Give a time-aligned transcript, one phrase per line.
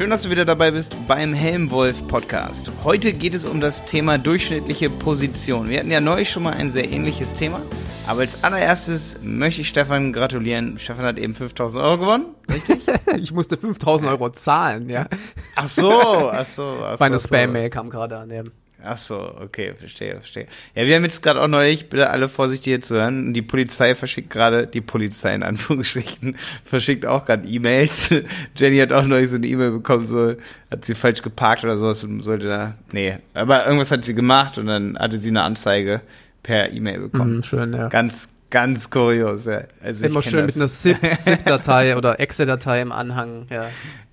[0.00, 2.72] Schön, dass du wieder dabei bist beim Helmwolf Podcast.
[2.84, 5.68] Heute geht es um das Thema durchschnittliche Position.
[5.68, 7.60] Wir hatten ja neu schon mal ein sehr ähnliches Thema.
[8.06, 10.78] Aber als allererstes möchte ich Stefan gratulieren.
[10.78, 12.80] Stefan hat eben 5000 Euro gewonnen, richtig?
[13.18, 15.06] ich musste 5000 Euro zahlen, ja.
[15.54, 16.78] Ach so, ach so.
[16.82, 18.30] Ach so Meine Spam-Mail kam gerade an.
[18.30, 18.44] Ja.
[18.82, 20.46] Ach so, okay, verstehe, verstehe.
[20.74, 23.94] Ja, wir haben jetzt gerade auch neulich, bitte alle vorsichtig hier zu hören, die Polizei
[23.94, 28.14] verschickt gerade, die Polizei in Anführungsstrichen, verschickt auch gerade E-Mails.
[28.56, 30.34] Jenny hat auch neulich so eine E-Mail bekommen, so,
[30.70, 34.56] hat sie falsch geparkt oder sowas und sollte da, nee, aber irgendwas hat sie gemacht
[34.58, 36.00] und dann hatte sie eine Anzeige
[36.42, 37.36] per E-Mail bekommen.
[37.36, 37.88] Mhm, schön, ja.
[37.88, 39.62] Ganz, ganz kurios, ja.
[39.82, 40.56] Also Immer schön das.
[40.82, 43.66] mit einer ZIP-Datei oder Excel-Datei im Anhang, ja.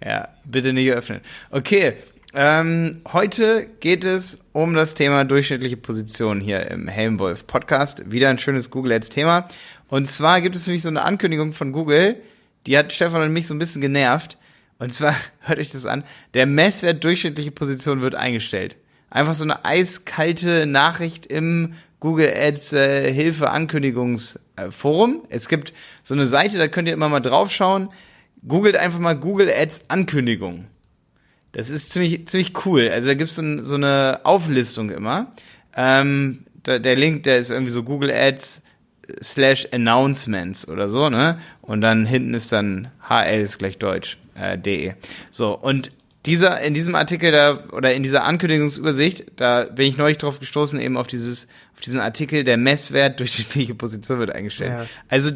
[0.03, 1.21] Ja, bitte nicht öffnen.
[1.51, 1.93] Okay,
[2.39, 8.11] ähm, heute geht es um das Thema durchschnittliche Position hier im Helmwolf Podcast.
[8.11, 9.47] Wieder ein schönes Google Ads Thema.
[9.87, 12.21] Und zwar gibt es nämlich so eine Ankündigung von Google,
[12.67, 14.37] die hat Stefan und mich so ein bisschen genervt.
[14.77, 16.03] Und zwar, hört euch das an,
[16.35, 18.75] der Messwert durchschnittliche Position wird eingestellt.
[19.09, 25.23] Einfach so eine eiskalte Nachricht im Google Ads äh, Hilfe Ankündigungsforum.
[25.29, 27.89] Es gibt so eine Seite, da könnt ihr immer mal draufschauen.
[28.47, 30.67] Googelt einfach mal Google Ads Ankündigung.
[31.57, 32.87] Das ist ziemlich, ziemlich cool.
[32.87, 35.33] Also da gibt es so eine Auflistung immer.
[35.75, 38.61] Ähm, da, der Link, der ist irgendwie so Google Ads
[39.23, 41.39] slash Announcements oder so, ne?
[41.63, 44.93] Und dann hinten ist dann HL ist gleich Deutsch, äh, de.
[45.31, 45.89] So, und
[46.27, 50.79] dieser, in diesem Artikel da, oder in dieser Ankündigungsübersicht, da bin ich neulich drauf gestoßen,
[50.79, 54.71] eben auf dieses, auf diesen Artikel, der Messwert durch die Position wird eingestellt.
[54.71, 54.85] Ja.
[55.07, 55.31] Also,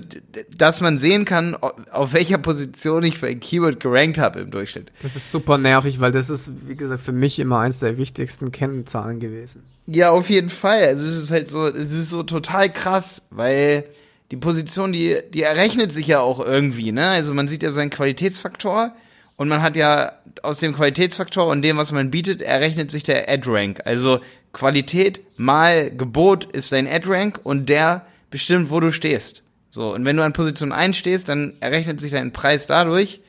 [0.56, 4.92] dass man sehen kann, auf welcher Position ich für ein Keyword gerankt habe im Durchschnitt.
[5.02, 8.52] Das ist super nervig, weil das ist, wie gesagt, für mich immer eins der wichtigsten
[8.52, 9.64] Kennzahlen gewesen.
[9.88, 10.84] Ja, auf jeden Fall.
[10.84, 13.86] Also, es ist halt so, es ist so total krass, weil
[14.30, 17.08] die Position, die, die errechnet sich ja auch irgendwie, ne?
[17.08, 18.94] Also, man sieht ja seinen Qualitätsfaktor
[19.38, 20.12] und man hat ja
[20.44, 23.82] aus dem Qualitätsfaktor und dem, was man bietet, errechnet sich der Ad-Rank.
[23.86, 24.20] Also
[24.54, 29.44] Qualität mal Gebot ist dein Ad-Rank und der bestimmt, wo du stehst.
[29.70, 33.22] So, und wenn du an Position 1 stehst, dann errechnet sich dein Preis dadurch,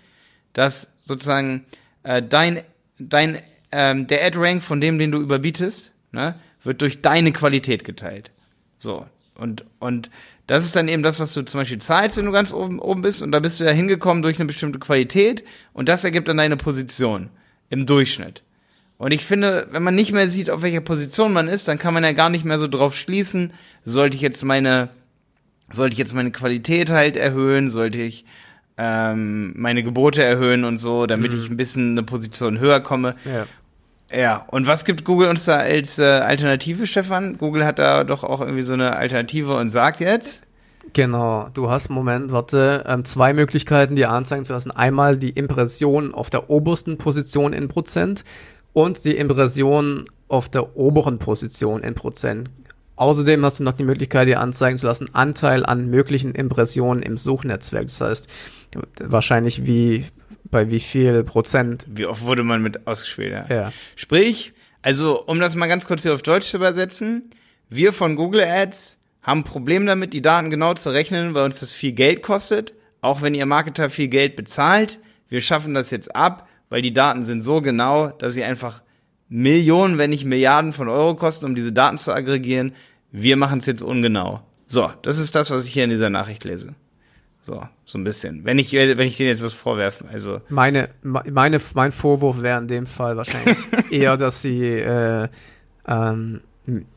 [0.53, 1.65] dass sozusagen
[2.03, 2.62] äh, dein,
[2.99, 3.38] dein
[3.71, 6.34] ähm, der Ad-Rank von dem, den du überbietest, ne,
[6.65, 8.31] wird durch deine Qualität geteilt.
[8.78, 9.06] So,
[9.42, 10.10] und, und
[10.47, 13.03] das ist dann eben das, was du zum Beispiel zahlst, wenn du ganz oben, oben
[13.03, 13.22] bist.
[13.22, 15.44] Und da bist du ja hingekommen durch eine bestimmte Qualität.
[15.72, 17.28] Und das ergibt dann deine Position
[17.69, 18.42] im Durchschnitt.
[18.98, 21.92] Und ich finde, wenn man nicht mehr sieht, auf welcher Position man ist, dann kann
[21.92, 23.53] man ja gar nicht mehr so drauf schließen,
[23.84, 24.91] sollte ich jetzt meine,
[25.72, 28.24] sollte ich jetzt meine Qualität halt erhöhen, sollte ich
[28.78, 31.38] ähm, meine Gebote erhöhen und so, damit mhm.
[31.38, 33.16] ich ein bisschen eine Position höher komme.
[33.24, 33.47] Ja.
[34.15, 37.39] Ja, und was gibt Google uns da als äh, Alternative, Stefan?
[37.39, 40.43] Google hat da doch auch irgendwie so eine Alternative und sagt jetzt.
[40.93, 44.71] Genau, du hast, Moment, warte, ähm, zwei Möglichkeiten, dir anzeigen zu lassen.
[44.71, 48.25] Einmal die Impression auf der obersten Position in Prozent
[48.75, 52.51] und die Impression auf der oberen Position in Prozent.
[52.97, 57.17] Außerdem hast du noch die Möglichkeit, dir anzeigen zu lassen, Anteil an möglichen Impressionen im
[57.17, 57.84] Suchnetzwerk.
[57.84, 58.28] Das heißt,
[59.01, 60.05] wahrscheinlich wie
[60.44, 61.86] bei wie viel Prozent.
[61.88, 63.54] Wie oft wurde man mit ausgespielt, ja.
[63.54, 63.72] ja.
[63.97, 67.30] Sprich, also um das mal ganz kurz hier auf Deutsch zu übersetzen,
[67.69, 71.60] wir von Google Ads haben ein Problem damit, die Daten genau zu rechnen, weil uns
[71.60, 74.98] das viel Geld kostet, auch wenn ihr Marketer viel Geld bezahlt.
[75.28, 78.82] Wir schaffen das jetzt ab, weil die Daten sind so genau, dass sie einfach
[79.28, 82.74] Millionen, wenn nicht Milliarden von Euro kosten, um diese Daten zu aggregieren.
[83.10, 84.42] Wir machen es jetzt ungenau.
[84.66, 86.74] So, das ist das, was ich hier in dieser Nachricht lese.
[87.44, 88.44] So, so ein bisschen.
[88.44, 90.41] Wenn ich, wenn ich denen jetzt was vorwerfen, also.
[90.48, 93.58] Meine, meine, mein Vorwurf wäre in dem Fall wahrscheinlich
[93.91, 95.28] eher, dass sie, äh,
[95.86, 96.41] ähm,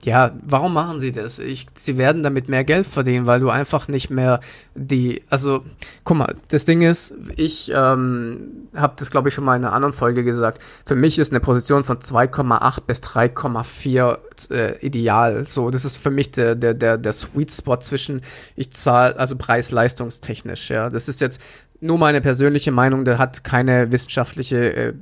[0.04, 1.40] ja, warum machen sie das?
[1.40, 4.40] Ich, sie werden damit mehr Geld verdienen, weil du einfach nicht mehr
[4.76, 5.66] die, also,
[6.04, 9.74] guck mal, das Ding ist, ich ähm, habe das, glaube ich, schon mal in einer
[9.74, 10.62] anderen Folge gesagt.
[10.86, 14.18] Für mich ist eine Position von 2,8 bis 3,4
[14.52, 15.48] äh, ideal.
[15.48, 18.22] So, das ist für mich der, der, der, der Sweet Spot zwischen,
[18.56, 20.90] ich zahle, also preis-leistungstechnisch, ja.
[20.90, 21.42] Das ist jetzt
[21.82, 24.94] nur meine persönliche Meinung, der hat keine wissenschaftliche äh,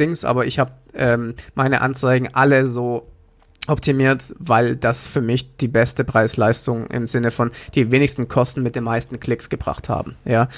[0.00, 3.06] Dings, aber ich habe ähm, meine Anzeigen alle so
[3.70, 8.76] optimiert, weil das für mich die beste Preis-Leistung im Sinne von die wenigsten Kosten mit
[8.76, 10.16] den meisten Klicks gebracht haben.
[10.24, 10.48] Ja.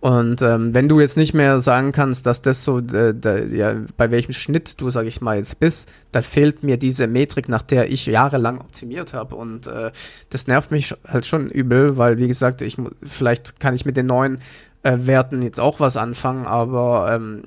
[0.00, 3.74] Und ähm, wenn du jetzt nicht mehr sagen kannst, dass das so, äh, de, ja,
[3.96, 7.62] bei welchem Schnitt du, sag ich mal, jetzt bist, dann fehlt mir diese Metrik, nach
[7.62, 9.34] der ich jahrelang optimiert habe.
[9.34, 9.90] Und äh,
[10.30, 14.06] das nervt mich halt schon übel, weil, wie gesagt, ich vielleicht kann ich mit den
[14.06, 14.38] neuen
[14.84, 17.42] äh, Werten jetzt auch was anfangen, aber ähm,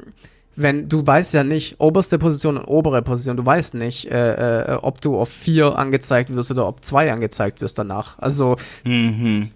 [0.56, 4.76] wenn du weißt ja nicht, oberste Position und obere Position, du weißt nicht, äh, äh,
[4.76, 8.20] ob du auf vier angezeigt wirst oder ob zwei angezeigt wirst danach.
[8.20, 9.52] Also mhm.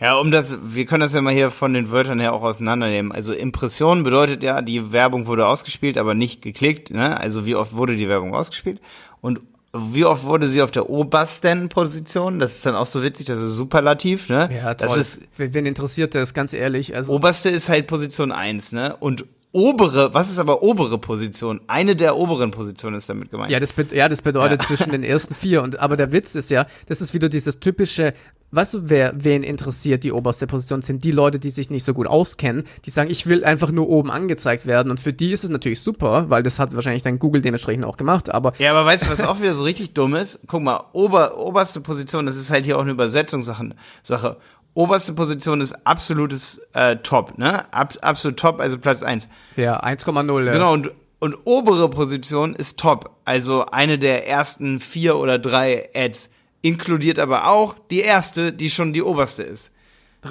[0.00, 3.12] Ja, um das, wir können das ja mal hier von den Wörtern her auch auseinandernehmen.
[3.12, 6.90] Also Impression bedeutet ja, die Werbung wurde ausgespielt, aber nicht geklickt.
[6.90, 7.18] Ne?
[7.18, 8.80] Also wie oft wurde die Werbung ausgespielt?
[9.20, 9.40] Und
[9.72, 12.38] wie oft wurde sie auf der obersten Position?
[12.38, 14.48] Das ist dann auch so witzig, das ist superlativ, ne?
[14.54, 14.88] Ja, toll.
[14.88, 16.94] Das ist, Wen interessiert das, ganz ehrlich?
[16.94, 18.96] Also, oberste ist halt Position eins, ne?
[18.96, 21.62] Und obere, was ist aber obere Position?
[21.66, 23.50] Eine der oberen Positionen ist damit gemeint.
[23.50, 25.62] ja, das, ja, das bedeutet zwischen den ersten vier.
[25.62, 28.12] Und, aber der Witz ist ja, das ist wieder dieses typische,
[28.50, 30.82] weißt du, wer, wen interessiert die oberste Position?
[30.82, 33.88] Sind die Leute, die sich nicht so gut auskennen, die sagen, ich will einfach nur
[33.88, 34.90] oben angezeigt werden.
[34.90, 37.96] Und für die ist es natürlich super, weil das hat wahrscheinlich dann Google dementsprechend auch
[37.96, 38.30] gemacht.
[38.30, 40.40] Aber Ja, aber weißt du, was auch wieder so richtig dumm ist?
[40.46, 43.70] Guck mal, ober, oberste Position, das ist halt hier auch eine Übersetzungssache.
[44.02, 44.36] Sache.
[44.76, 47.72] Oberste Position ist absolutes äh, Top, ne?
[47.72, 49.30] Ab, absolut Top, also Platz eins.
[49.56, 50.44] ja, 1,0.
[50.44, 50.52] ja.
[50.52, 56.30] Genau, und, und obere Position ist Top, also eine der ersten vier oder drei Ads.
[56.60, 59.72] Inkludiert aber auch die erste, die schon die oberste ist.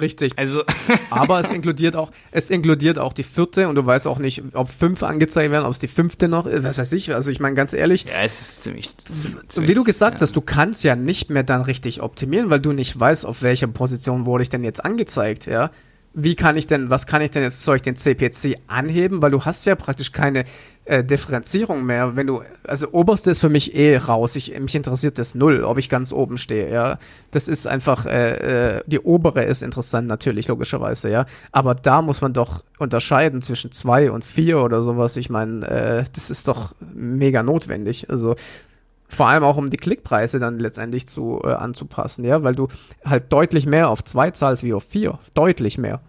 [0.00, 0.32] Richtig.
[0.36, 0.62] Also,
[1.10, 4.70] Aber es inkludiert auch, es inkludiert auch die vierte und du weißt auch nicht, ob
[4.70, 7.14] fünf angezeigt werden, ob es die fünfte noch, ist, was weiß ich.
[7.14, 8.94] Also ich meine ganz ehrlich, ja, es ist ziemlich.
[9.56, 12.72] und wie du gesagt hast, du kannst ja nicht mehr dann richtig optimieren, weil du
[12.72, 15.70] nicht weißt, auf welcher Position wurde ich denn jetzt angezeigt, ja.
[16.18, 19.30] Wie kann ich denn, was kann ich denn jetzt, soll ich den CPC anheben, weil
[19.30, 20.44] du hast ja praktisch keine
[20.86, 22.16] äh, Differenzierung mehr.
[22.16, 24.36] Wenn du, also oberste ist für mich eh raus.
[24.36, 26.98] Ich, mich interessiert das null, ob ich ganz oben stehe, ja.
[27.32, 31.26] Das ist einfach, äh, äh, die obere ist interessant natürlich, logischerweise, ja.
[31.52, 35.16] Aber da muss man doch unterscheiden zwischen zwei und vier oder sowas.
[35.16, 38.08] Ich meine, äh, das ist doch mega notwendig.
[38.08, 38.36] Also
[39.08, 42.68] vor allem auch um die Klickpreise dann letztendlich zu äh, anzupassen, ja, weil du
[43.04, 45.18] halt deutlich mehr auf zwei zahlst wie auf vier.
[45.34, 46.00] Deutlich mehr.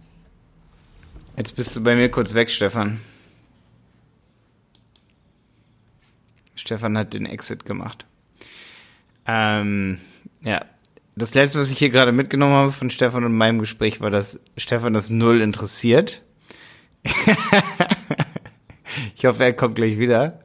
[1.36, 3.00] Jetzt bist du bei mir kurz weg, Stefan.
[6.68, 8.06] Stefan hat den Exit gemacht.
[9.25, 10.00] Ähm,
[10.42, 10.66] ja.
[11.16, 14.40] Das letzte, was ich hier gerade mitgenommen habe von Stefan und meinem Gespräch, war, dass
[14.56, 16.22] Stefan das null interessiert.
[19.16, 20.40] ich hoffe, er kommt gleich wieder.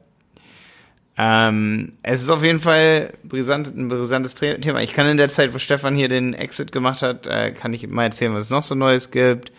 [1.15, 4.81] Ähm, es ist auf jeden Fall brisant, ein brisantes Thema.
[4.81, 7.85] Ich kann in der Zeit, wo Stefan hier den Exit gemacht hat, äh, kann ich
[7.87, 9.51] mal erzählen, was es noch so Neues gibt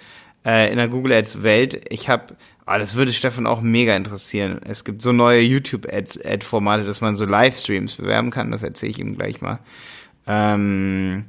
[0.44, 1.84] äh, in der Google Ads Welt.
[1.92, 2.34] Ich habe,
[2.66, 4.60] ah, das würde Stefan auch mega interessieren.
[4.64, 8.50] Es gibt so neue YouTube Ads Ad Formate, dass man so Livestreams bewerben kann.
[8.50, 9.58] Das erzähle ich ihm gleich mal.
[10.26, 11.26] Ähm,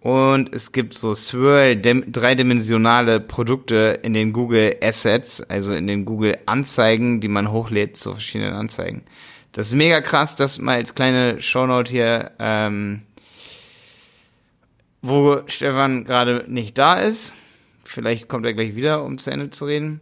[0.00, 6.04] und es gibt so Swirl dim- dreidimensionale Produkte in den Google Assets, also in den
[6.04, 9.02] Google Anzeigen, die man hochlädt zu verschiedenen Anzeigen.
[9.52, 13.02] Das ist mega krass, das mal als kleine Shownote hier, ähm,
[15.02, 17.34] wo Stefan gerade nicht da ist.
[17.84, 20.00] Vielleicht kommt er gleich wieder, um zu Ende zu reden.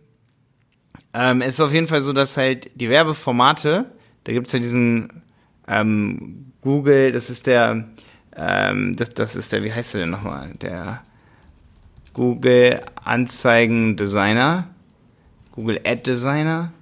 [1.13, 3.91] Ähm, es ist auf jeden Fall so, dass halt die Werbeformate,
[4.25, 5.23] da gibt's ja diesen
[5.67, 7.89] ähm, Google, das ist der,
[8.37, 10.53] ähm, das, das ist der, wie heißt der denn nochmal?
[10.61, 11.03] Der
[12.13, 14.69] Google Anzeigen Designer,
[15.53, 16.73] Google Ad Designer.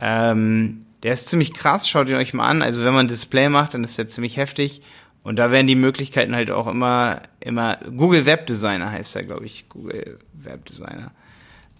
[0.00, 2.62] Ähm, der ist ziemlich krass, schaut ihn euch mal an.
[2.62, 4.82] Also wenn man Display macht, dann ist der ziemlich heftig.
[5.24, 9.46] Und da werden die Möglichkeiten halt auch immer, immer, Google Web Designer heißt er, glaube
[9.46, 11.10] ich, Google Web Designer.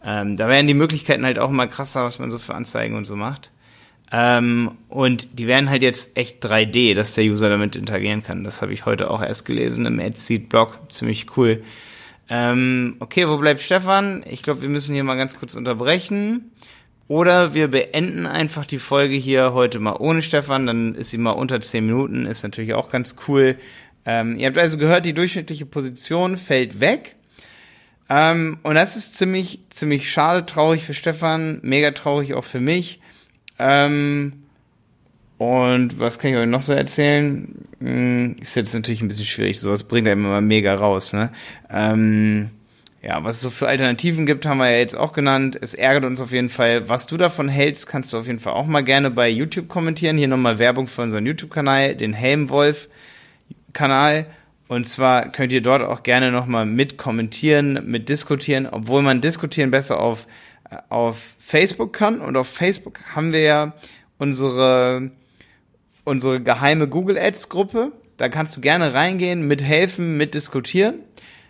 [0.02, 3.04] Ähm, da werden die Möglichkeiten halt auch immer krasser, was man so für Anzeigen und
[3.04, 3.52] so macht.
[4.10, 8.44] Ähm, und die werden halt jetzt echt 3D, dass der User damit interagieren kann.
[8.44, 10.78] Das habe ich heute auch erst gelesen im AdSeed-Blog.
[10.88, 11.62] Ziemlich cool.
[12.30, 14.24] Ähm, okay, wo bleibt Stefan?
[14.26, 16.50] Ich glaube, wir müssen hier mal ganz kurz unterbrechen.
[17.06, 21.32] Oder wir beenden einfach die Folge hier heute mal ohne Stefan, dann ist sie mal
[21.32, 23.56] unter 10 Minuten, ist natürlich auch ganz cool.
[24.06, 27.16] Ähm, ihr habt also gehört, die durchschnittliche Position fällt weg.
[28.08, 33.00] Ähm, und das ist ziemlich, ziemlich schade, traurig für Stefan, mega traurig auch für mich.
[33.58, 34.44] Ähm,
[35.38, 37.66] und was kann ich euch noch so erzählen?
[37.80, 41.30] Hm, ist jetzt natürlich ein bisschen schwierig, sowas bringt einem immer mega raus, ne?
[41.70, 42.50] Ähm,
[43.04, 45.58] ja, was es so für Alternativen gibt, haben wir ja jetzt auch genannt.
[45.60, 46.88] Es ärgert uns auf jeden Fall.
[46.88, 50.16] Was du davon hältst, kannst du auf jeden Fall auch mal gerne bei YouTube kommentieren.
[50.16, 54.24] Hier nochmal Werbung für unseren YouTube-Kanal, den Helmwolf-Kanal.
[54.68, 59.70] Und zwar könnt ihr dort auch gerne nochmal mit kommentieren, mit diskutieren, obwohl man diskutieren
[59.70, 60.26] besser auf,
[60.70, 62.22] äh, auf Facebook kann.
[62.22, 63.74] Und auf Facebook haben wir ja
[64.16, 65.10] unsere,
[66.04, 67.92] unsere geheime Google Ads Gruppe.
[68.16, 71.00] Da kannst du gerne reingehen, mithelfen, mitdiskutieren.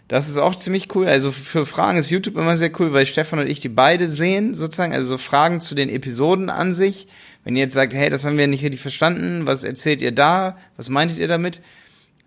[0.09, 1.09] Das ist auch ziemlich cool.
[1.09, 4.55] Also für Fragen ist YouTube immer sehr cool, weil Stefan und ich die beide sehen,
[4.55, 4.93] sozusagen.
[4.93, 7.07] Also so Fragen zu den Episoden an sich.
[7.43, 10.57] Wenn ihr jetzt sagt, hey, das haben wir nicht richtig verstanden, was erzählt ihr da?
[10.77, 11.61] Was meintet ihr damit?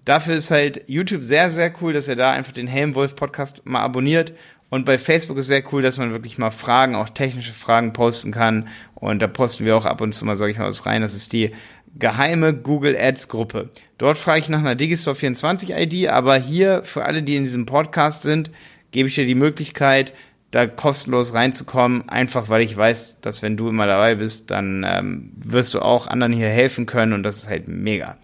[0.06, 3.82] Dafür ist halt YouTube sehr, sehr cool, dass ihr da einfach den Helmwolf Podcast mal
[3.82, 4.34] abonniert.
[4.70, 8.32] Und bei Facebook ist sehr cool, dass man wirklich mal Fragen, auch technische Fragen posten
[8.32, 8.68] kann.
[8.96, 11.02] Und da posten wir auch ab und zu mal, sag ich mal, was rein.
[11.02, 11.52] Das ist die
[11.96, 13.70] geheime Google Ads Gruppe.
[13.98, 17.66] Dort frage ich nach einer Digistore 24 ID, aber hier für alle, die in diesem
[17.66, 18.52] Podcast sind,
[18.92, 20.14] gebe ich dir die Möglichkeit,
[20.52, 25.32] da kostenlos reinzukommen, einfach weil ich weiß, dass wenn du immer dabei bist, dann ähm,
[25.38, 28.18] wirst du auch anderen hier helfen können und das ist halt mega.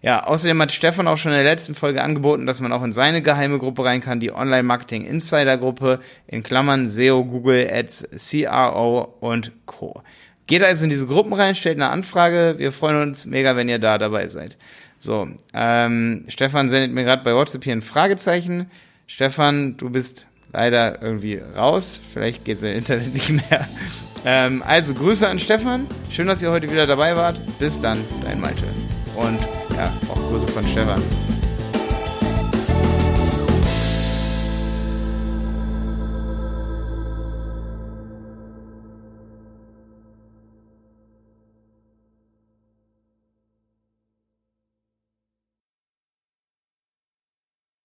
[0.00, 2.92] Ja, außerdem hat Stefan auch schon in der letzten Folge angeboten, dass man auch in
[2.92, 5.98] seine geheime Gruppe rein kann, die Online Marketing Insider Gruppe,
[6.28, 10.02] in Klammern SEO, Google Ads, CRO und Co.
[10.48, 12.54] Geht also in diese Gruppen rein, stellt eine Anfrage.
[12.56, 14.56] Wir freuen uns mega, wenn ihr da dabei seid.
[14.98, 18.70] So, ähm, Stefan sendet mir gerade bei WhatsApp hier ein Fragezeichen.
[19.06, 22.00] Stefan, du bist leider irgendwie raus.
[22.12, 23.68] Vielleicht geht sein Internet nicht mehr.
[24.24, 25.86] Ähm, also Grüße an Stefan.
[26.10, 27.38] Schön, dass ihr heute wieder dabei wart.
[27.58, 28.64] Bis dann, dein Malte.
[29.16, 29.38] Und
[29.76, 31.02] ja, auch Grüße von Stefan.